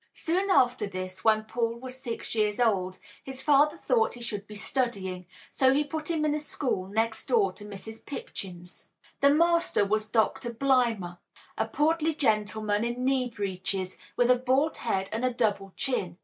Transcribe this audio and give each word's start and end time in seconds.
Soon 0.15 0.49
after 0.49 0.87
this, 0.87 1.23
when 1.23 1.43
Paul 1.43 1.75
was 1.75 1.95
six 2.01 2.33
years 2.33 2.59
old, 2.59 2.97
his 3.23 3.43
father 3.43 3.77
thought 3.77 4.15
he 4.15 4.23
should 4.23 4.47
be 4.47 4.55
studying, 4.55 5.27
so 5.51 5.71
he 5.75 5.83
put 5.83 6.09
him 6.09 6.25
in 6.25 6.33
a 6.33 6.39
school 6.39 6.87
next 6.87 7.27
door 7.27 7.53
to 7.53 7.65
Mrs. 7.65 8.03
Pipchin's. 8.03 8.87
The 9.19 9.29
master 9.29 9.85
was 9.85 10.09
Doctor 10.09 10.49
Blimber, 10.53 11.19
a 11.55 11.67
portly 11.67 12.15
gentleman 12.15 12.83
in 12.83 13.05
knee 13.05 13.29
breeches, 13.29 13.99
with 14.17 14.31
a 14.31 14.35
bald 14.39 14.77
head 14.77 15.07
and 15.13 15.23
a 15.23 15.31
double 15.31 15.71
chin. 15.77 16.17